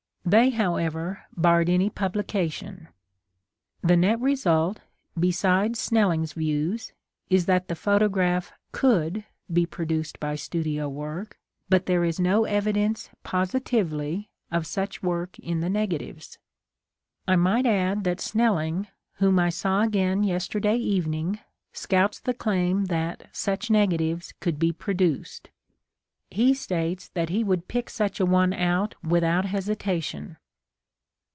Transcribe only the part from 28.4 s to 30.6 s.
out without hesitation!)